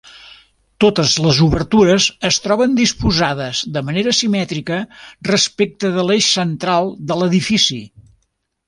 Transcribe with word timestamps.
Totes 0.85 1.11
les 1.25 1.41
obertures 1.47 2.07
es 2.31 2.39
troben 2.47 2.73
disposades 2.79 3.61
de 3.77 3.85
manera 3.91 4.17
simètrica 4.23 4.81
respecte 5.31 5.95
de 5.99 6.09
l’eix 6.11 6.33
central 6.41 6.95
de 7.13 7.21
l’edifici. 7.23 7.85